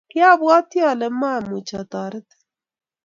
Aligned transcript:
kiabwatii 0.09 0.85
ale 0.91 1.07
mwamuch 1.17 1.71
atoretin. 1.81 2.39